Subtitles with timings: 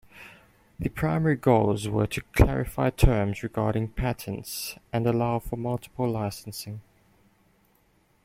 [0.79, 6.81] The primary goals were to clarify terms regarding patents and allow for multiple licensing.